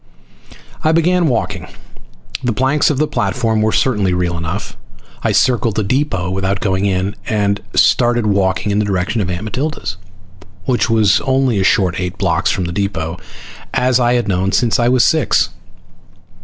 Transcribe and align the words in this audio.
I 0.83 0.93
began 0.93 1.27
walking. 1.27 1.67
The 2.43 2.53
planks 2.53 2.89
of 2.89 2.97
the 2.97 3.05
platform 3.05 3.61
were 3.61 3.71
certainly 3.71 4.15
real 4.15 4.35
enough. 4.35 4.75
I 5.21 5.31
circled 5.31 5.75
the 5.75 5.83
depot 5.83 6.31
without 6.31 6.59
going 6.59 6.85
in, 6.85 7.13
and 7.27 7.61
started 7.75 8.25
walking 8.25 8.71
in 8.71 8.79
the 8.79 8.85
direction 8.85 9.21
of 9.21 9.29
Aunt 9.29 9.43
Matilda's, 9.43 9.97
which 10.65 10.89
was 10.89 11.21
only 11.21 11.59
a 11.59 11.63
short 11.63 11.99
eight 11.99 12.17
blocks 12.17 12.49
from 12.49 12.65
the 12.65 12.71
depot, 12.73 13.17
as 13.75 13.99
I 13.99 14.13
had 14.15 14.27
known 14.27 14.51
since 14.51 14.79
I 14.79 14.87
was 14.87 15.05
six. 15.05 15.49